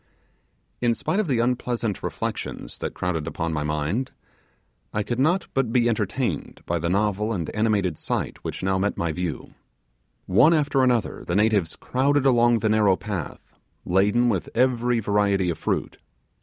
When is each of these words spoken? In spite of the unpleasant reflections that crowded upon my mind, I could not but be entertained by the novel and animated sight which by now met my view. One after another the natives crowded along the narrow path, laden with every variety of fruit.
In 0.81 0.95
spite 0.95 1.19
of 1.19 1.27
the 1.27 1.37
unpleasant 1.37 2.01
reflections 2.01 2.79
that 2.79 2.95
crowded 2.95 3.27
upon 3.27 3.53
my 3.53 3.61
mind, 3.63 4.09
I 4.91 5.03
could 5.03 5.19
not 5.19 5.45
but 5.53 5.71
be 5.71 5.87
entertained 5.87 6.61
by 6.65 6.79
the 6.79 6.89
novel 6.89 7.31
and 7.31 7.47
animated 7.51 7.99
sight 7.99 8.43
which 8.43 8.61
by 8.63 8.65
now 8.65 8.79
met 8.79 8.97
my 8.97 9.11
view. 9.11 9.53
One 10.25 10.55
after 10.55 10.81
another 10.81 11.23
the 11.23 11.35
natives 11.35 11.75
crowded 11.75 12.25
along 12.25 12.57
the 12.59 12.67
narrow 12.69 12.95
path, 12.95 13.53
laden 13.85 14.27
with 14.27 14.49
every 14.55 14.99
variety 14.99 15.51
of 15.51 15.59
fruit. 15.59 15.99